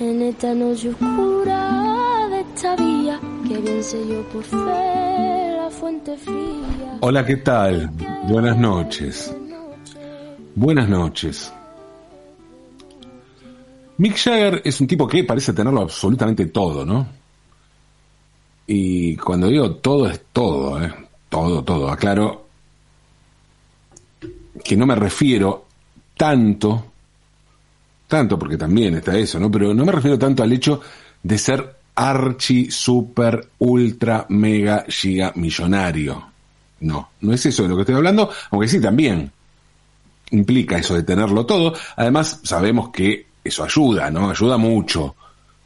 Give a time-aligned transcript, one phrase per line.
[0.00, 6.16] en esta noche oscura de esta vía que bien sé yo por fe la fuente
[6.16, 6.98] fría.
[7.00, 7.90] Hola, ¿qué tal?
[8.28, 9.34] Buenas noches.
[10.54, 11.52] Buenas noches.
[13.98, 17.06] Mick Jagger es un tipo que parece tenerlo absolutamente todo, ¿no?
[18.66, 20.92] Y cuando digo todo es todo, ¿eh?
[21.28, 21.90] Todo, todo.
[21.90, 22.46] Aclaro
[24.64, 25.66] que no me refiero
[26.16, 26.92] tanto,
[28.08, 29.50] tanto porque también está eso, ¿no?
[29.50, 30.80] Pero no me refiero tanto al hecho
[31.22, 36.30] de ser archi, super, ultra, mega, giga millonario.
[36.80, 39.30] No, no es eso de lo que estoy hablando, aunque sí también
[40.30, 41.74] implica eso de tenerlo todo.
[41.96, 44.30] Además, sabemos que eso ayuda, ¿no?
[44.30, 45.14] Ayuda mucho.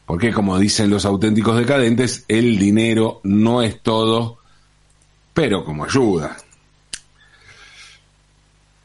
[0.06, 4.38] Porque como dicen los auténticos decadentes, el dinero no es todo,
[5.34, 6.36] pero como ayuda.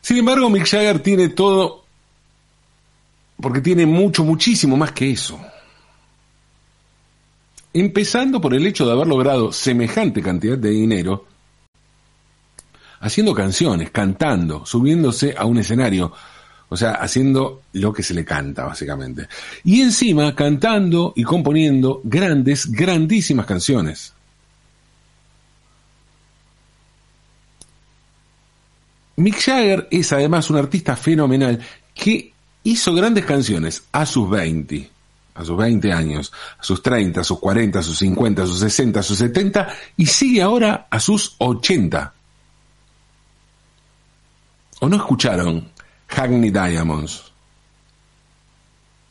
[0.02, 1.83] Sin embargo, Mick Jagger tiene todo
[3.44, 5.38] porque tiene mucho, muchísimo más que eso.
[7.74, 11.26] Empezando por el hecho de haber logrado semejante cantidad de dinero
[13.02, 16.14] haciendo canciones, cantando, subiéndose a un escenario,
[16.70, 19.28] o sea, haciendo lo que se le canta, básicamente.
[19.66, 24.14] Y encima cantando y componiendo grandes, grandísimas canciones.
[29.18, 31.60] Mick Jagger es además un artista fenomenal
[31.94, 32.33] que
[32.64, 34.90] hizo grandes canciones a sus 20,
[35.36, 38.60] a sus 20 años, a sus 30, a sus 40, a sus 50, a sus
[38.60, 42.14] 60, a sus 70 y sigue ahora a sus 80.
[44.80, 45.70] ¿O no escucharon
[46.08, 47.32] Hackney Diamonds?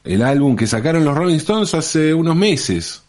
[0.05, 3.03] El álbum que sacaron los Rolling Stones hace unos meses,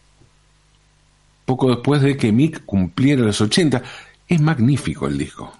[1.45, 3.81] poco después de que Mick cumpliera los 80.
[4.27, 5.51] Es magnífico el disco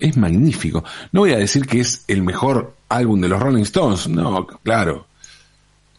[0.00, 0.84] es magnífico.
[1.12, 5.06] No voy a decir que es el mejor álbum de los Rolling Stones, no, claro.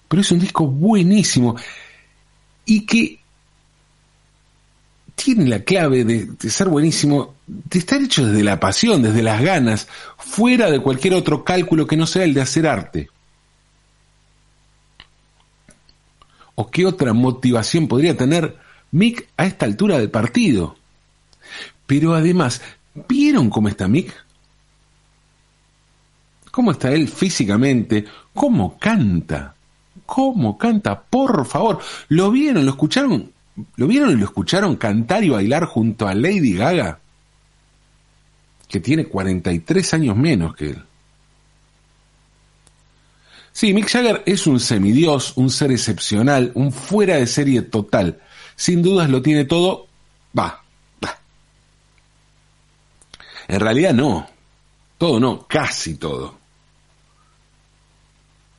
[0.08, 1.56] Pero es un disco buenísimo
[2.66, 3.20] y que
[5.16, 9.88] tiene la clave de, ser buenísimo, de estar hecho desde la pasión, desde las ganas,
[10.18, 13.10] fuera de cualquier otro cálculo que no sea el de hacer arte.
[16.56, 18.58] ¿O qué otra motivación podría tener
[18.92, 20.78] Mick a esta altura del partido?
[21.86, 22.62] Pero además
[22.94, 24.14] ¿Vieron cómo está Mick?
[26.52, 28.06] ¿Cómo está él físicamente?
[28.34, 29.56] ¿Cómo canta?
[30.06, 31.00] ¿Cómo canta?
[31.00, 31.80] Por favor.
[32.08, 32.66] ¿Lo vieron?
[32.66, 33.32] ¿Lo escucharon?
[33.76, 37.00] ¿Lo vieron y lo escucharon cantar y bailar junto a Lady Gaga?
[38.68, 40.84] Que tiene 43 años menos que él.
[43.52, 48.20] Sí, Mick Jagger es un semidios, un ser excepcional, un fuera de serie total.
[48.56, 49.88] Sin dudas lo tiene todo.
[50.38, 50.64] Va,
[53.50, 54.30] en realidad no.
[54.98, 56.38] Todo no, casi todo.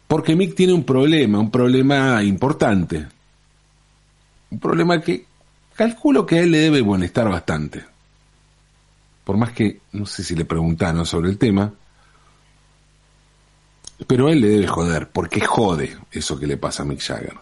[0.09, 3.07] Porque Mick tiene un problema, un problema importante.
[4.51, 5.25] Un problema que
[5.77, 7.85] calculo que a él le debe molestar bastante.
[9.23, 11.73] Por más que no sé si le preguntaron sobre el tema.
[14.09, 17.37] Pero a él le debe joder, porque jode eso que le pasa a Mick Jagger.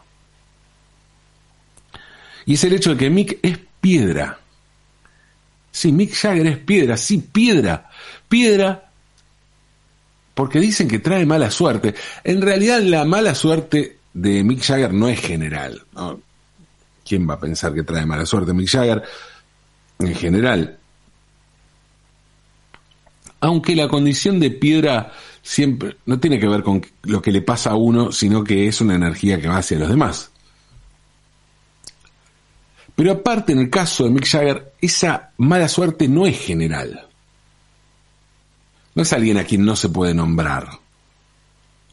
[2.44, 4.38] Y es el hecho de que Mick es piedra.
[5.70, 7.88] Sí, Mick Jagger es piedra, sí, piedra.
[8.28, 8.88] Piedra
[10.38, 11.96] porque dicen que trae mala suerte.
[12.22, 15.82] En realidad la mala suerte de Mick Jagger no es general.
[17.04, 19.02] ¿Quién va a pensar que trae mala suerte Mick Jagger?
[19.98, 20.78] En general.
[23.40, 25.12] Aunque la condición de piedra
[25.42, 28.80] siempre no tiene que ver con lo que le pasa a uno, sino que es
[28.80, 30.30] una energía que va hacia los demás.
[32.98, 37.06] Pero aparte, en el caso de Mick Jagger, esa mala suerte no es general.
[38.96, 40.68] No es alguien a quien no se puede nombrar,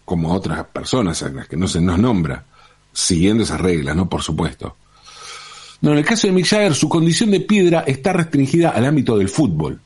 [0.04, 2.44] como otras personas a las que no se nos nombra,
[2.92, 4.10] siguiendo esas reglas, ¿no?
[4.10, 4.78] Por supuesto.
[5.82, 9.16] No, en el caso de Mick Jagger, su condición de piedra está restringida al ámbito
[9.16, 9.80] del fútbol.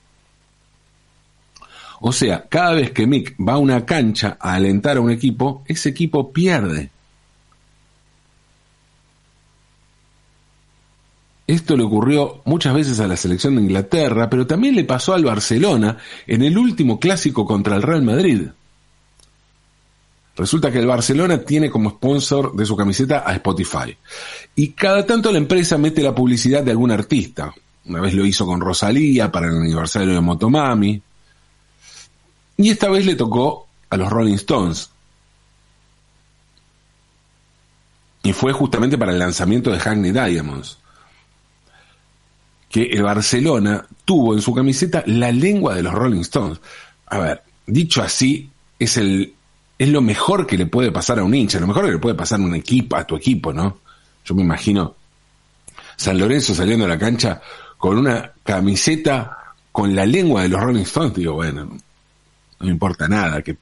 [2.00, 5.66] O sea, cada vez que Mick va a una cancha a alentar a un equipo,
[5.68, 6.91] ese equipo pierde.
[11.49, 15.25] Esto le ocurrió muchas veces a la selección de Inglaterra, pero también le pasó al
[15.25, 15.97] Barcelona
[16.28, 18.49] en el último clásico contra el Real Madrid.
[20.37, 23.97] Resulta que el Barcelona tiene como sponsor de su camiseta a Spotify.
[24.55, 27.52] Y cada tanto la empresa mete la publicidad de algún artista.
[27.85, 31.02] Una vez lo hizo con Rosalía para el aniversario de Motomami.
[32.57, 34.91] Y esta vez le tocó a los Rolling Stones.
[38.22, 40.78] Y fue justamente para el lanzamiento de Hackney Diamonds
[42.69, 46.59] que el Barcelona tuvo en su camiseta la lengua de los Rolling Stones.
[47.07, 49.33] A ver, dicho así, es el
[49.77, 52.16] es lo mejor que le puede pasar a un hincha, lo mejor que le puede
[52.16, 53.79] pasar a un equipo, a tu equipo, ¿no?
[54.25, 54.95] Yo me imagino
[55.95, 57.41] San Lorenzo saliendo a la cancha
[57.77, 59.37] con una camiseta
[59.71, 63.55] con la lengua de los Rolling Stones, digo, bueno, no me importa nada, que,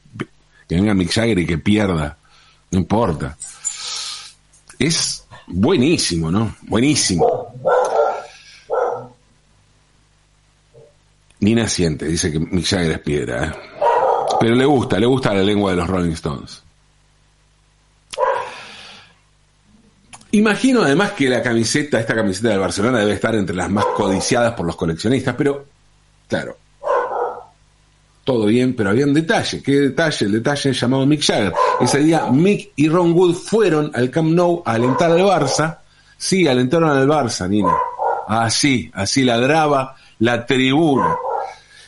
[0.68, 2.18] que venga Mick Jagger y que pierda,
[2.71, 3.38] no importa.
[4.80, 6.56] Es buenísimo, ¿no?
[6.63, 7.54] Buenísimo.
[11.39, 13.51] Nina siente, dice que Mick Jagger es piedra, ¿eh?
[14.39, 16.63] pero le gusta, le gusta la lengua de los Rolling Stones.
[20.31, 24.54] Imagino además que la camiseta, esta camiseta del Barcelona debe estar entre las más codiciadas
[24.54, 25.66] por los coleccionistas, pero
[26.28, 26.57] claro,
[28.24, 29.63] todo bien, pero había un detalle.
[29.63, 30.25] ¿Qué detalle?
[30.25, 31.54] El detalle llamado Mick Jagger.
[31.80, 35.80] Ese día Mick y Ron Wood fueron al Camp Nou a alentar al Barça.
[36.18, 37.72] Sí, alentaron al Barça, Nina.
[38.28, 41.16] Así, así ladraba la tribuna.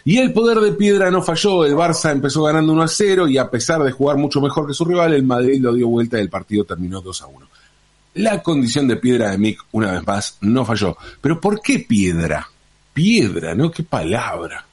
[0.05, 3.37] Y el poder de piedra no falló, el Barça empezó ganando 1 a 0 y
[3.37, 6.21] a pesar de jugar mucho mejor que su rival, el Madrid lo dio vuelta y
[6.21, 7.47] el partido terminó 2 a 1.
[8.15, 10.97] La condición de piedra de Mick, una vez más, no falló.
[11.21, 12.49] Pero ¿por qué piedra?
[12.93, 13.69] Piedra, ¿no?
[13.71, 14.65] ¿Qué palabra?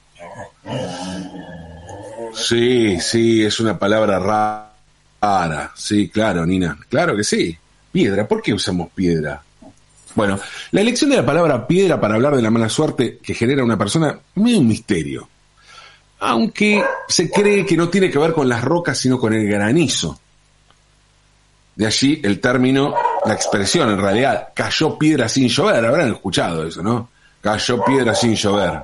[2.33, 5.71] Sí, sí, es una palabra rara.
[5.75, 6.77] Sí, claro, Nina.
[6.89, 7.57] Claro que sí.
[7.91, 8.27] Piedra.
[8.27, 9.41] ¿Por qué usamos piedra?
[10.17, 10.39] Bueno,
[10.71, 13.77] la elección de la palabra piedra para hablar de la mala suerte que genera una
[13.77, 15.29] persona es un misterio.
[16.21, 20.19] Aunque se cree que no tiene que ver con las rocas, sino con el granizo.
[21.75, 22.95] De allí el término,
[23.27, 25.85] la expresión en realidad, cayó piedra sin llover.
[25.85, 27.09] Habrán escuchado eso, ¿no?
[27.39, 28.81] Cayó piedra sin llover.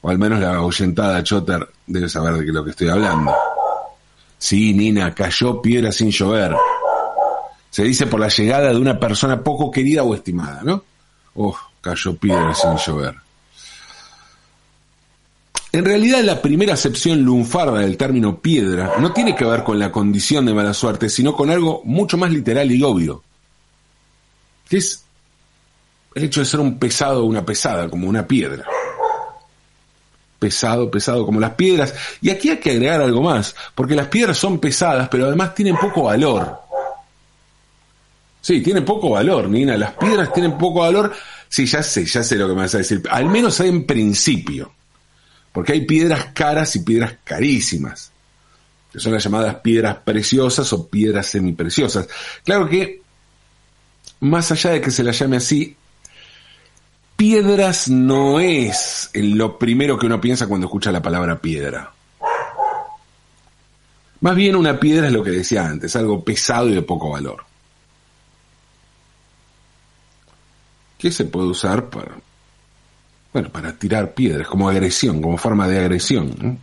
[0.00, 3.32] O al menos la ahuyentada Chotter debe saber de lo que estoy hablando.
[4.36, 6.56] Sí, Nina, cayó piedra sin llover.
[7.70, 10.82] Se dice por la llegada de una persona poco querida o estimada, ¿no?
[11.34, 13.14] Oh, cayó piedra sin llover.
[15.70, 19.92] En realidad la primera acepción lunfarda del término piedra no tiene que ver con la
[19.92, 23.22] condición de mala suerte, sino con algo mucho más literal y obvio,
[24.68, 25.04] que es
[26.14, 28.64] el hecho de ser un pesado o una pesada, como una piedra.
[30.38, 31.94] Pesado, pesado, como las piedras.
[32.22, 35.76] Y aquí hay que agregar algo más, porque las piedras son pesadas, pero además tienen
[35.76, 36.60] poco valor.
[38.40, 39.76] Sí, tienen poco valor, Nina.
[39.76, 41.12] Las piedras tienen poco valor.
[41.48, 43.02] Sí, ya sé, ya sé lo que me vas a decir.
[43.10, 44.72] Al menos en principio.
[45.52, 48.12] Porque hay piedras caras y piedras carísimas.
[48.92, 52.08] Que son las llamadas piedras preciosas o piedras semipreciosas.
[52.44, 53.02] Claro que,
[54.20, 55.76] más allá de que se las llame así,
[57.16, 61.92] piedras no es lo primero que uno piensa cuando escucha la palabra piedra.
[64.20, 67.44] Más bien una piedra es lo que decía antes, algo pesado y de poco valor.
[70.98, 72.16] ¿Qué se puede usar para,
[73.32, 76.58] bueno, para tirar piedras, como agresión, como forma de agresión.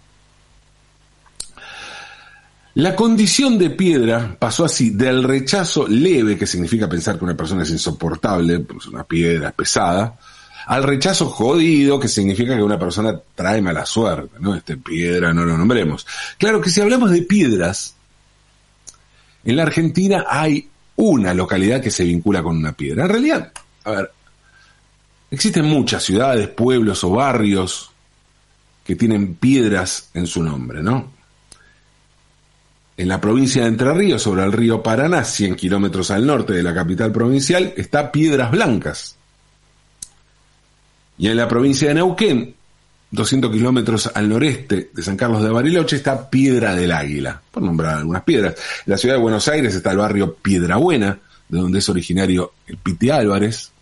[2.73, 7.63] La condición de piedra pasó así, del rechazo leve, que significa pensar que una persona
[7.63, 10.19] es insoportable, pues una piedra es pesada,
[10.65, 14.55] al rechazo jodido, que significa que una persona trae mala suerte, ¿no?
[14.55, 16.05] Este piedra no lo nombremos.
[16.37, 17.95] Claro que si hablamos de piedras,
[19.45, 20.67] en la Argentina hay
[20.97, 23.03] una localidad que se vincula con una piedra.
[23.03, 23.53] En realidad,
[23.85, 24.11] a ver,
[25.35, 27.91] Existen muchas ciudades, pueblos o barrios
[28.85, 31.11] que tienen piedras en su nombre, ¿no?
[32.95, 36.63] En la provincia de Entre Ríos, sobre el río Paraná, 100 kilómetros al norte de
[36.63, 39.17] la capital provincial, está Piedras Blancas.
[41.17, 42.55] Y en la provincia de Neuquén,
[43.11, 47.97] 200 kilómetros al noreste de San Carlos de Bariloche, está Piedra del Águila, por nombrar
[47.97, 48.55] algunas piedras.
[48.85, 52.53] En la ciudad de Buenos Aires está el barrio Piedra Buena, de donde es originario
[52.67, 53.73] el Piti Álvarez.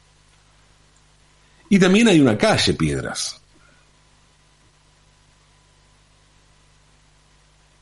[1.74, 3.42] Y también hay una calle Piedras.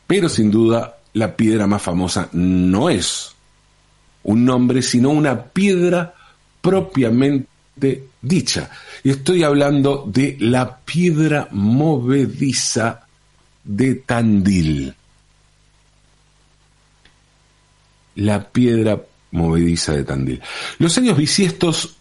[0.07, 3.35] Pero sin duda la piedra más famosa no es
[4.23, 6.13] un nombre, sino una piedra
[6.61, 8.71] propiamente dicha.
[9.03, 13.05] Y estoy hablando de la piedra movediza
[13.61, 14.95] de Tandil.
[18.15, 20.41] La piedra movediza de Tandil.
[20.79, 21.97] Los años bisiestos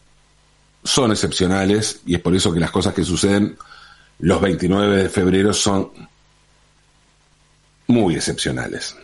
[0.82, 3.56] son excepcionales y es por eso que las cosas que suceden
[4.20, 5.90] los 29 de febrero son
[7.86, 8.96] muy excepcionales.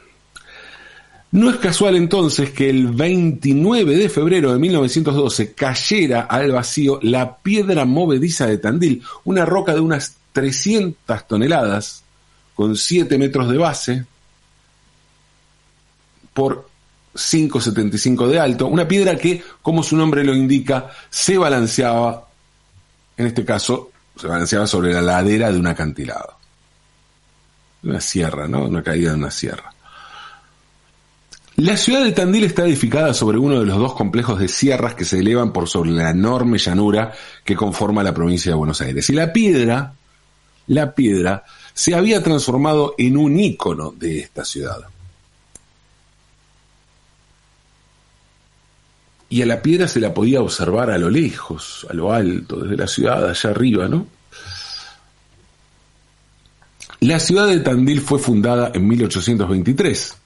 [1.32, 7.36] No es casual entonces que el 29 de febrero de 1912 cayera al vacío la
[7.38, 12.04] piedra movediza de Tandil, una roca de unas 300 toneladas,
[12.54, 14.06] con 7 metros de base,
[16.32, 16.65] por
[17.16, 22.28] 5,75 de alto, una piedra que, como su nombre lo indica, se balanceaba,
[23.16, 26.36] en este caso, se balanceaba sobre la ladera de un acantilado.
[27.82, 28.64] Una sierra, ¿no?
[28.64, 29.72] Una caída de una sierra.
[31.56, 35.06] La ciudad de Tandil está edificada sobre uno de los dos complejos de sierras que
[35.06, 39.08] se elevan por sobre la enorme llanura que conforma la provincia de Buenos Aires.
[39.08, 39.94] Y la piedra,
[40.66, 44.80] la piedra, se había transformado en un ícono de esta ciudad.
[49.28, 52.76] Y a la piedra se la podía observar a lo lejos, a lo alto, desde
[52.76, 54.06] la ciudad, allá arriba, ¿no?
[57.00, 60.16] La ciudad de Tandil fue fundada en 1823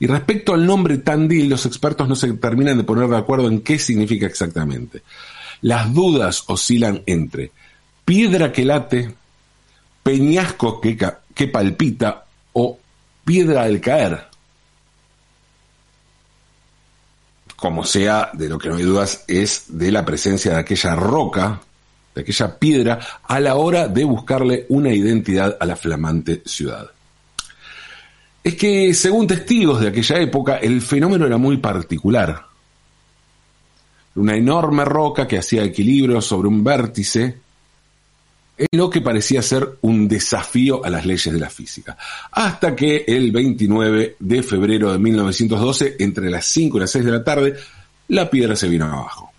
[0.00, 3.60] y respecto al nombre Tandil, los expertos no se terminan de poner de acuerdo en
[3.60, 5.02] qué significa exactamente.
[5.60, 7.52] Las dudas oscilan entre
[8.06, 9.14] piedra que late,
[10.02, 10.96] peñasco que,
[11.34, 12.78] que palpita o
[13.26, 14.29] piedra al caer.
[17.60, 21.60] Como sea, de lo que no hay dudas es de la presencia de aquella roca,
[22.14, 26.90] de aquella piedra, a la hora de buscarle una identidad a la flamante ciudad
[28.42, 32.46] es que, según testigos de aquella época, el fenómeno era muy particular.
[34.14, 37.38] Una enorme roca que hacía equilibrio sobre un vértice
[38.60, 41.96] en lo que parecía ser un desafío a las leyes de la física.
[42.30, 47.10] Hasta que el 29 de febrero de 1912, entre las 5 y las 6 de
[47.10, 47.54] la tarde,
[48.08, 49.32] la piedra se vino abajo.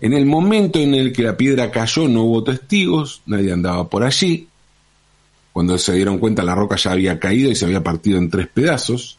[0.00, 4.02] En el momento en el que la piedra cayó no hubo testigos, nadie andaba por
[4.02, 4.48] allí,
[5.52, 8.46] cuando se dieron cuenta la roca ya había caído y se había partido en tres
[8.46, 9.18] pedazos.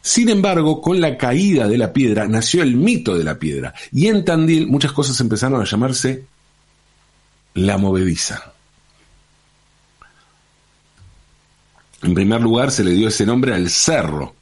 [0.00, 4.06] Sin embargo, con la caída de la piedra nació el mito de la piedra y
[4.06, 6.24] en Tandil muchas cosas empezaron a llamarse
[7.54, 8.52] la movediza.
[12.02, 14.34] En primer lugar se le dio ese nombre al cerro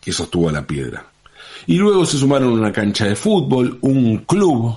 [0.00, 1.06] que sostuvo la piedra.
[1.66, 4.74] Y luego se sumaron una cancha de fútbol, un club,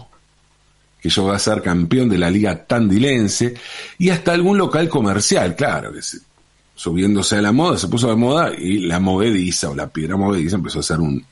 [1.02, 3.56] que llegó a ser campeón de la liga tandilense,
[3.98, 6.02] y hasta algún local comercial, claro, que
[6.76, 10.58] subiéndose a la moda, se puso de moda y la movediza o la piedra movediza
[10.58, 11.24] empezó a ser un,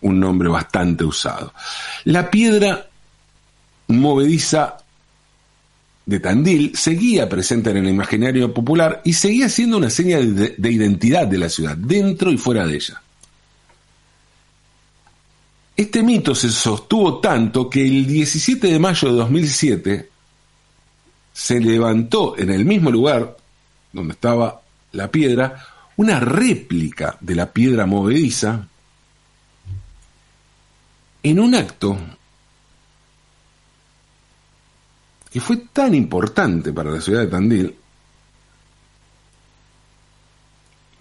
[0.00, 1.52] un nombre bastante usado.
[2.04, 2.87] La piedra
[3.88, 4.78] movediza
[6.06, 11.26] de Tandil seguía presente en el imaginario popular y seguía siendo una seña de identidad
[11.26, 13.02] de la ciudad, dentro y fuera de ella.
[15.76, 20.08] Este mito se sostuvo tanto que el 17 de mayo de 2007
[21.32, 23.36] se levantó en el mismo lugar
[23.92, 24.60] donde estaba
[24.92, 25.64] la piedra
[25.96, 28.66] una réplica de la piedra movediza
[31.22, 31.96] en un acto
[35.30, 37.76] que fue tan importante para la ciudad de Tandil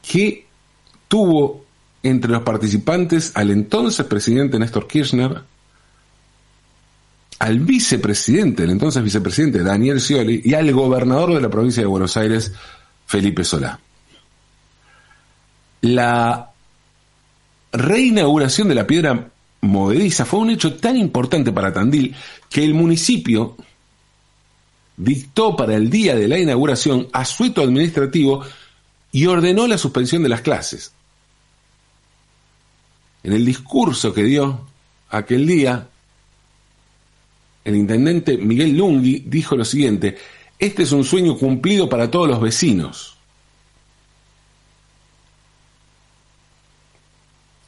[0.01, 0.45] que
[1.07, 1.65] tuvo
[2.03, 5.41] entre los participantes al entonces presidente Néstor Kirchner,
[7.39, 12.15] al vicepresidente, el entonces vicepresidente Daniel Scioli, y al gobernador de la provincia de Buenos
[12.17, 12.53] Aires,
[13.05, 13.79] Felipe Solá.
[15.81, 16.51] La
[17.71, 19.29] reinauguración de la piedra
[19.61, 22.15] movediza fue un hecho tan importante para Tandil
[22.49, 23.55] que el municipio
[24.97, 28.43] dictó para el día de la inauguración asueto administrativo
[29.11, 30.91] y ordenó la suspensión de las clases
[33.27, 34.61] en el discurso que dio
[35.09, 35.89] aquel día,
[37.65, 40.17] el intendente Miguel Lungui dijo lo siguiente,
[40.57, 43.16] este es un sueño cumplido para todos los vecinos.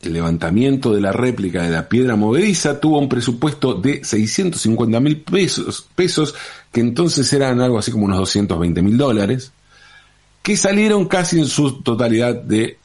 [0.02, 5.22] El levantamiento de la réplica de la piedra movediza tuvo un presupuesto de 650 mil
[5.22, 6.36] pesos, pesos,
[6.72, 9.52] que entonces eran algo así como unos 220 mil dólares,
[10.42, 12.78] que salieron casi en su totalidad de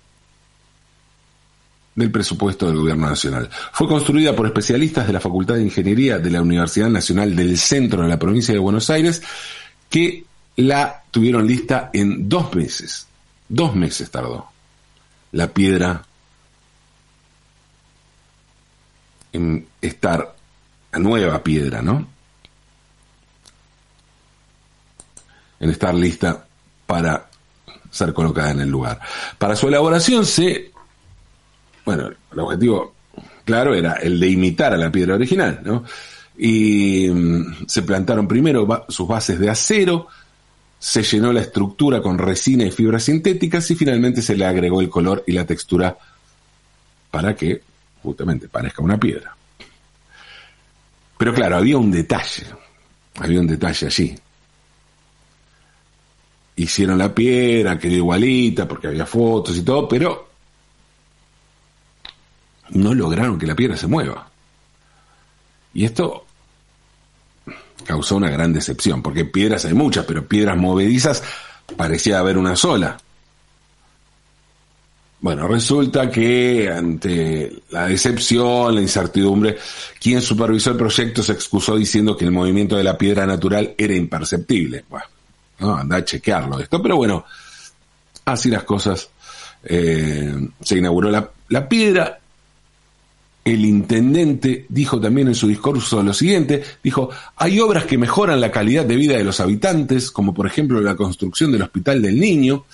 [1.94, 3.48] del presupuesto del Gobierno Nacional.
[3.72, 8.02] Fue construida por especialistas de la Facultad de Ingeniería de la Universidad Nacional del Centro
[8.02, 9.22] de la provincia de Buenos Aires,
[9.88, 10.24] que
[10.56, 13.06] la tuvieron lista en dos meses.
[13.48, 14.46] Dos meses tardó.
[15.32, 16.04] La piedra
[19.34, 20.34] en estar,
[20.92, 22.08] la nueva piedra, ¿no?
[25.60, 26.46] En estar lista
[26.86, 27.28] para
[27.90, 29.00] ser colocada en el lugar.
[29.38, 30.72] Para su elaboración se
[31.84, 32.94] bueno, el objetivo,
[33.44, 35.84] claro, era el de imitar a la piedra original, ¿no?
[36.36, 40.08] Y mm, se plantaron primero sus bases de acero,
[40.78, 44.88] se llenó la estructura con resina y fibras sintéticas y finalmente se le agregó el
[44.88, 45.96] color y la textura
[47.10, 47.62] para que
[48.04, 49.34] justamente parezca una piedra.
[51.16, 52.46] Pero claro, había un detalle,
[53.16, 54.14] había un detalle allí.
[56.56, 60.28] Hicieron la piedra, quedó igualita porque había fotos y todo, pero
[62.70, 64.28] no lograron que la piedra se mueva.
[65.72, 66.26] Y esto
[67.84, 71.22] causó una gran decepción, porque piedras hay muchas, pero piedras movedizas
[71.76, 72.98] parecía haber una sola.
[75.24, 79.56] Bueno, resulta que ante la decepción, la incertidumbre,
[79.98, 83.94] quien supervisó el proyecto se excusó diciendo que el movimiento de la piedra natural era
[83.94, 84.84] imperceptible.
[84.86, 85.06] Bueno,
[85.60, 87.24] no, anda a chequearlo esto, pero bueno,
[88.26, 89.08] así las cosas.
[89.64, 92.18] Eh, se inauguró la, la piedra
[93.46, 98.50] el intendente dijo también en su discurso lo siguiente, dijo, hay obras que mejoran la
[98.50, 102.66] calidad de vida de los habitantes, como por ejemplo la construcción del Hospital del Niño,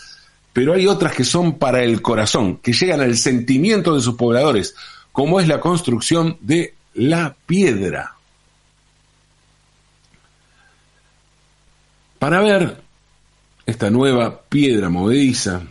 [0.53, 4.75] pero hay otras que son para el corazón, que llegan al sentimiento de sus pobladores,
[5.13, 8.15] como es la construcción de la piedra.
[12.19, 12.83] Para ver
[13.65, 15.63] esta nueva piedra movediza,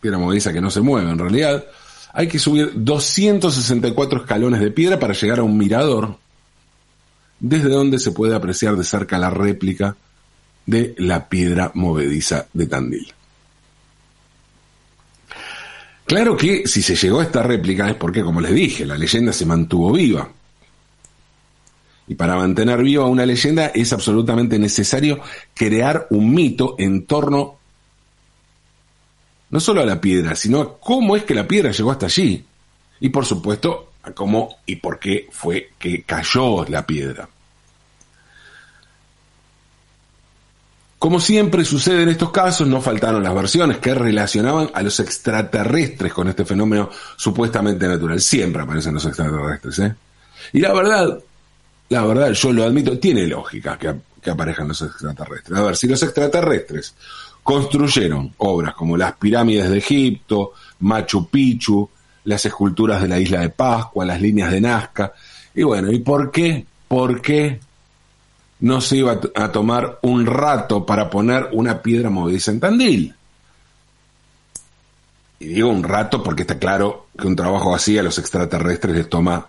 [0.00, 1.64] piedra movediza que no se mueve en realidad,
[2.12, 6.16] hay que subir 264 escalones de piedra para llegar a un mirador,
[7.40, 9.96] desde donde se puede apreciar de cerca la réplica
[10.64, 13.12] de la piedra movediza de Tandil.
[16.06, 19.32] Claro que si se llegó a esta réplica es porque, como les dije, la leyenda
[19.32, 20.28] se mantuvo viva.
[22.08, 25.20] Y para mantener viva una leyenda es absolutamente necesario
[25.54, 27.58] crear un mito en torno
[29.52, 32.42] no solo a la piedra, sino a cómo es que la piedra llegó hasta allí.
[33.00, 37.28] Y por supuesto, a cómo y por qué fue que cayó la piedra.
[41.02, 46.12] Como siempre sucede en estos casos, no faltaron las versiones que relacionaban a los extraterrestres
[46.12, 48.20] con este fenómeno supuestamente natural.
[48.20, 49.96] Siempre aparecen los extraterrestres, ¿eh?
[50.52, 51.18] Y la verdad,
[51.88, 53.92] la verdad, yo lo admito, tiene lógica que,
[54.22, 55.58] que aparezcan los extraterrestres.
[55.58, 56.94] A ver, si los extraterrestres
[57.42, 61.90] construyeron obras como las pirámides de Egipto, Machu Picchu,
[62.26, 65.12] las esculturas de la isla de Pascua, las líneas de Nazca.
[65.52, 66.64] Y bueno, ¿y por qué?
[66.86, 67.58] ¿Por qué
[68.62, 73.14] no se iba a tomar un rato para poner una piedra movediza en Tandil?
[75.40, 79.08] Y digo un rato porque está claro que un trabajo así a los extraterrestres les
[79.08, 79.48] toma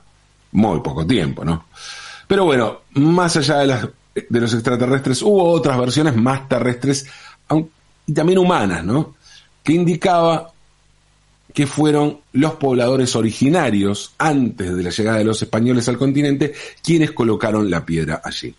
[0.53, 1.65] muy poco tiempo, ¿no?
[2.27, 7.05] Pero bueno, más allá de, las, de los extraterrestres, hubo otras versiones más terrestres,
[8.07, 9.15] y también humanas, ¿no?
[9.61, 10.51] Que indicaba
[11.53, 17.11] que fueron los pobladores originarios, antes de la llegada de los españoles al continente, quienes
[17.11, 18.55] colocaron la piedra allí.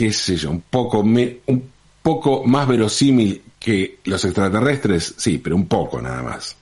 [0.00, 5.66] Qué sé yo, un poco, un poco más verosímil que los extraterrestres, sí, pero un
[5.66, 6.56] poco nada más.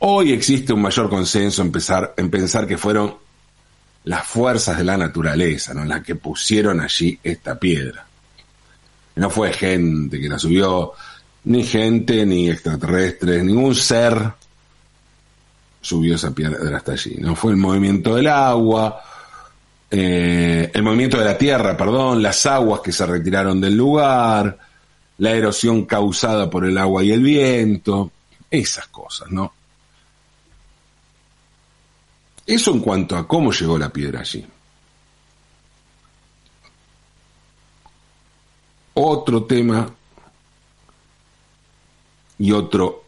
[0.00, 1.72] Hoy existe un mayor consenso en,
[2.18, 3.16] en pensar que fueron
[4.04, 5.86] las fuerzas de la naturaleza, ¿no?
[5.86, 8.06] Las que pusieron allí esta piedra.
[9.14, 10.92] No fue gente que la subió,
[11.44, 14.34] ni gente, ni extraterrestres, ningún ser
[15.80, 17.16] subió esa piedra hasta allí.
[17.20, 19.02] No fue el movimiento del agua,
[19.90, 24.58] eh, el movimiento de la tierra, perdón, las aguas que se retiraron del lugar,
[25.18, 28.12] la erosión causada por el agua y el viento,
[28.50, 29.52] esas cosas, ¿no?
[32.46, 34.46] Eso en cuanto a cómo llegó la piedra allí.
[38.94, 39.90] Otro tema
[42.38, 43.04] y otro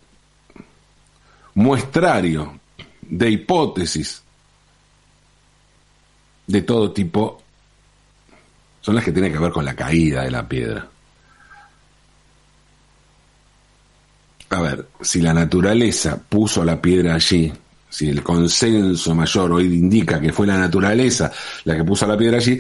[1.54, 2.60] muestrario
[3.02, 4.22] de hipótesis
[6.50, 7.40] de todo tipo
[8.80, 10.88] son las que tienen que ver con la caída de la piedra.
[14.48, 17.52] A ver, si la naturaleza puso la piedra allí,
[17.88, 21.30] si el consenso mayor hoy indica que fue la naturaleza
[21.64, 22.58] la que puso la piedra allí,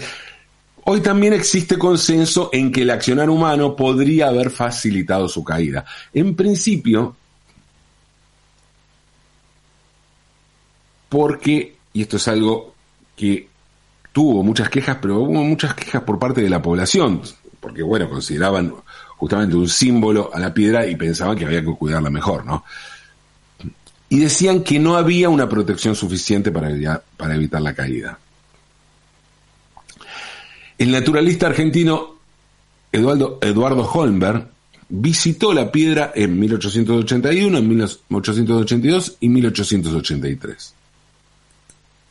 [0.84, 5.84] hoy también existe consenso en que el accionar humano podría haber facilitado su caída.
[6.14, 7.16] En principio,
[11.08, 12.74] porque, y esto es algo
[13.16, 13.49] que
[14.12, 17.22] tuvo muchas quejas, pero hubo muchas quejas por parte de la población,
[17.60, 18.72] porque bueno, consideraban
[19.16, 22.64] justamente un símbolo a la piedra y pensaban que había que cuidarla mejor, ¿no?
[24.10, 26.68] y decían que no había una protección suficiente para,
[27.32, 28.18] evitar la caída.
[30.76, 32.16] El naturalista argentino
[32.90, 34.48] Eduardo, Eduardo Holmberg
[34.88, 40.74] visitó la piedra en 1881, en 1882 y 1883.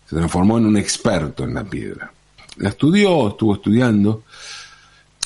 [0.09, 2.11] Se transformó en un experto en la piedra.
[2.57, 4.23] La estudió, estuvo estudiando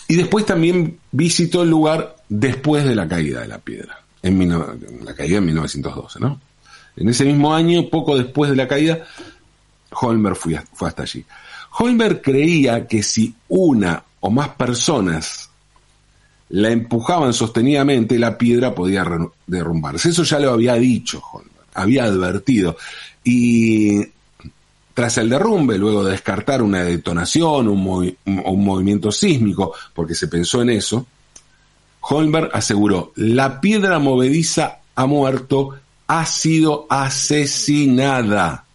[0.07, 5.15] y después también visitó el lugar después de la caída de la piedra, en la
[5.15, 6.39] caída en 1912, ¿no?
[6.95, 8.99] En ese mismo año, poco después de la caída,
[9.91, 11.25] Holmer fue, hasta allí.
[11.79, 15.49] Holmer creía que si una o más personas
[16.49, 19.05] la empujaban sostenidamente, la piedra podía
[19.47, 20.09] derrumbarse.
[20.09, 22.77] Eso ya lo había dicho Holmer, había advertido.
[23.23, 24.01] Y
[24.93, 30.61] tras el derrumbe, luego de descartar una detonación, un, un movimiento sísmico, porque se pensó
[30.61, 31.05] en eso,
[32.01, 35.75] Holmberg aseguró, la piedra movediza ha muerto,
[36.07, 38.65] ha sido asesinada.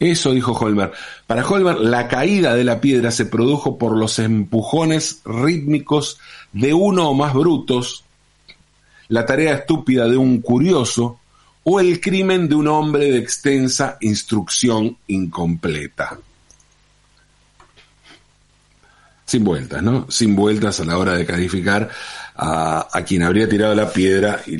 [0.00, 0.90] Eso dijo Holmer.
[1.28, 6.18] Para Holmer, la caída de la piedra se produjo por los empujones rítmicos
[6.52, 8.04] de uno o más brutos,
[9.08, 11.20] la tarea estúpida de un curioso
[11.64, 16.18] o el crimen de un hombre de extensa instrucción incompleta.
[19.24, 20.10] Sin vueltas, ¿no?
[20.10, 21.88] Sin vueltas a la hora de calificar
[22.34, 24.56] a, quien habría tirado la piedra y,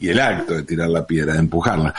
[0.00, 1.94] y el acto de tirar la piedra, de empujarla.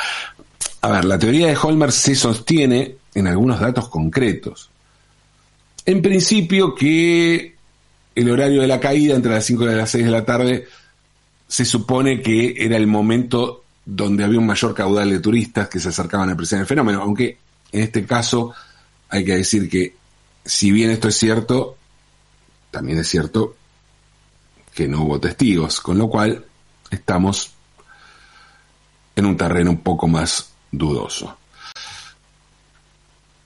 [0.82, 4.70] A ver, la teoría de Holmer se sostiene en algunos datos concretos.
[5.86, 7.56] En principio que
[8.14, 10.68] el horario de la caída entre las 5 y las 6 de la tarde
[11.48, 15.90] se supone que era el momento donde había un mayor caudal de turistas que se
[15.90, 17.38] acercaban a apreciar el fenómeno, aunque
[17.72, 18.54] en este caso
[19.08, 19.96] hay que decir que
[20.44, 21.78] si bien esto es cierto,
[22.70, 23.56] también es cierto
[24.76, 26.46] que no hubo testigos, con lo cual
[26.92, 27.54] estamos
[29.16, 31.38] en un terreno un poco más dudoso.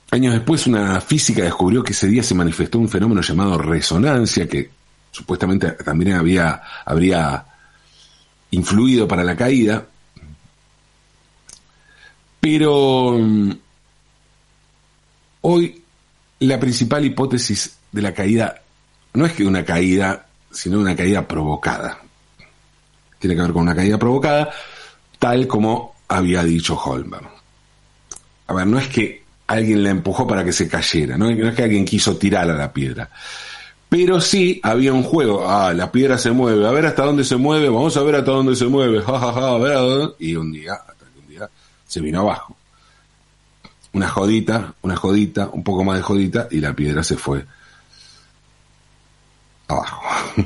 [0.09, 4.71] Años después, una física descubrió que ese día se manifestó un fenómeno llamado resonancia, que
[5.11, 7.45] supuestamente también había, habría
[8.49, 9.85] influido para la caída.
[12.41, 13.51] Pero mm,
[15.41, 15.81] hoy
[16.39, 18.61] la principal hipótesis de la caída
[19.13, 21.99] no es que una caída, sino una caída provocada.
[23.19, 24.49] Tiene que ver con una caída provocada,
[25.19, 27.29] tal como había dicho Holmberg.
[28.47, 31.63] A ver, no es que alguien la empujó para que se cayera, no, es que
[31.63, 33.09] alguien quiso tirar a la piedra.
[33.87, 37.35] Pero sí había un juego, ah, la piedra se mueve, a ver hasta dónde se
[37.35, 40.15] mueve, vamos a ver hasta dónde se mueve, jajaja, a ver a dónde.
[40.19, 41.49] Y un día, hasta que un día
[41.91, 42.55] se vino abajo.
[43.91, 47.45] Una jodita, una jodita, un poco más de jodita, y la piedra se fue
[49.67, 50.01] abajo.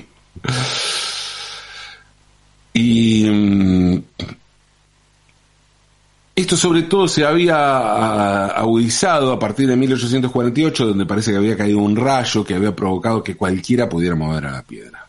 [2.73, 4.03] y mm,
[6.36, 11.55] esto sobre todo se había ah, agudizado a partir de 1848, donde parece que había
[11.55, 15.04] caído un rayo que había provocado que cualquiera pudiera mover a la piedra.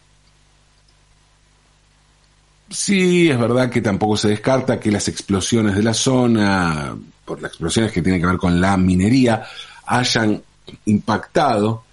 [2.69, 7.51] Sí, es verdad que tampoco se descarta que las explosiones de la zona, por las
[7.53, 9.45] explosiones que tienen que ver con la minería,
[9.87, 10.43] hayan
[10.87, 11.85] impactado,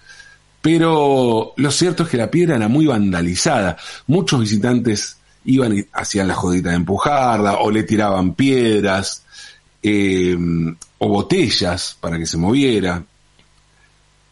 [0.60, 3.76] pero lo cierto es que la piedra era muy vandalizada.
[4.06, 9.24] Muchos visitantes iban y hacían la jodita de empujarla o le tiraban piedras
[9.82, 10.36] eh,
[10.98, 13.04] o botellas para que se moviera.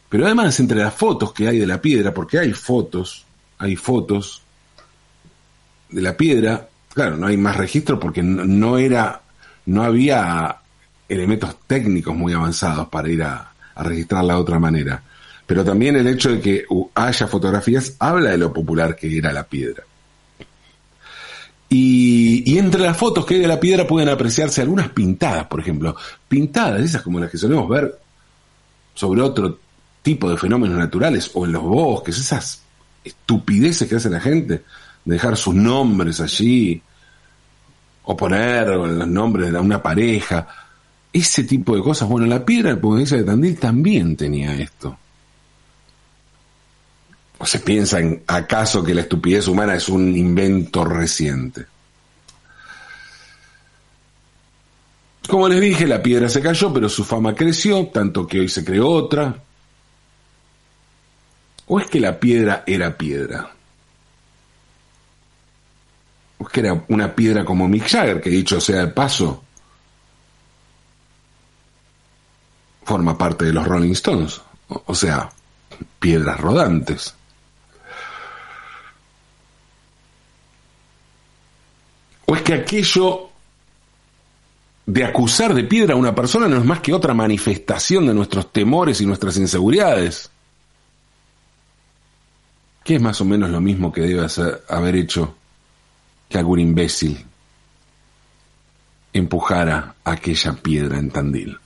[0.08, 3.26] Pero además entre las fotos que hay de la piedra, porque hay fotos,
[3.58, 4.42] hay fotos
[5.92, 9.20] de la piedra, claro, no hay más registro porque no, era,
[9.66, 10.56] no había
[11.08, 15.02] elementos técnicos muy avanzados para ir a, a registrarla de otra manera.
[15.46, 19.44] Pero también el hecho de que haya fotografías habla de lo popular que era la
[19.44, 19.84] piedra.
[21.74, 25.96] Y, entre las fotos que hay de la piedra pueden apreciarse algunas pintadas, por ejemplo.
[26.28, 27.98] Pintadas, esas como las que solemos ver
[28.92, 29.58] sobre otro
[30.02, 32.62] tipo de fenómenos naturales o en los bosques, esas
[33.02, 34.62] estupideces que hace la gente,
[35.04, 36.82] dejar sus nombres allí,
[38.04, 40.46] o poner los nombres de una pareja,
[41.12, 42.08] ese tipo de cosas.
[42.08, 44.96] Bueno, la piedra del de Tandil también tenía esto.
[47.38, 51.66] ¿O se piensa en acaso que la estupidez humana es un invento reciente?
[55.28, 58.64] Como les dije, la piedra se cayó, pero su fama creció, tanto que hoy se
[58.64, 59.42] creó otra.
[61.66, 63.50] ¿O es que la piedra era piedra?
[66.42, 69.44] ¿O es que era una piedra como Mick Jagger, que dicho sea el paso,
[72.82, 74.40] forma parte de los Rolling Stones?
[74.66, 75.30] O sea,
[76.00, 77.14] piedras rodantes.
[82.26, 83.28] ¿O es que aquello
[84.84, 88.52] de acusar de piedra a una persona no es más que otra manifestación de nuestros
[88.52, 90.28] temores y nuestras inseguridades?
[92.82, 94.26] ¿Qué es más o menos lo mismo que debe
[94.68, 95.36] haber hecho
[96.32, 97.24] que algún imbécil
[99.12, 101.58] empujara aquella piedra en Tandil?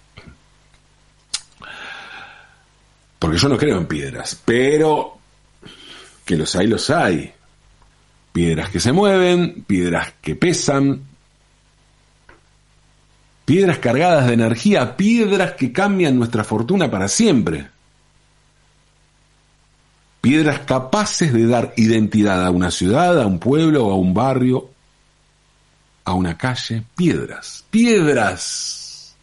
[3.18, 5.18] Porque yo no creo en piedras, pero
[6.24, 7.32] que los hay, los hay.
[8.32, 11.00] Piedras que se mueven, piedras que pesan,
[13.46, 17.68] piedras cargadas de energía, piedras que cambian nuestra fortuna para siempre.
[20.26, 24.68] Piedras capaces de dar identidad a una ciudad, a un pueblo, a un barrio,
[26.04, 26.82] a una calle.
[26.96, 29.14] Piedras, piedras.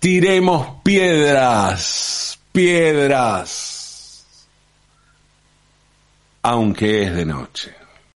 [0.00, 4.26] Tiremos piedras, piedras.
[6.42, 7.79] aunque es de noche.